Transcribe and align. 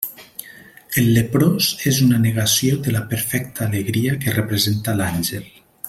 El 1.01 1.09
leprós 1.17 1.67
és 1.91 1.99
una 2.05 2.19
negació 2.23 2.79
de 2.87 2.95
la 2.97 3.03
perfecta 3.13 3.65
alegria 3.67 4.17
que 4.25 4.35
representa 4.39 4.99
l'àngel. 5.03 5.47